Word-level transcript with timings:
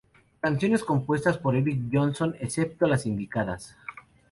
Canciones 0.39 0.83
compuestas 0.83 1.37
por 1.37 1.55
Eric 1.55 1.83
Johnson 1.91 2.35
excepto 2.39 2.87
las 2.87 3.05
indicadas. 3.05 3.75